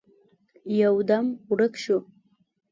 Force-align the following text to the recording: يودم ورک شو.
يودم 0.79 1.25
ورک 1.49 1.73
شو. 1.83 1.97